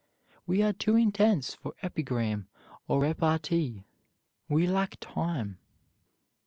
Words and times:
"We 0.47 0.63
are 0.63 0.73
too 0.73 0.95
intense 0.95 1.53
for 1.53 1.75
epigram 1.83 2.47
or 2.87 3.01
repartee. 3.01 3.83
We 4.49 4.65
lack 4.65 4.97
time." 4.99 5.59